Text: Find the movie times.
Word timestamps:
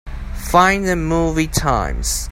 Find 0.51 0.87
the 0.87 0.95
movie 0.95 1.45
times. 1.45 2.27